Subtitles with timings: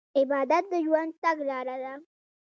[0.19, 1.93] عبادت د ژوند تګلاره ده.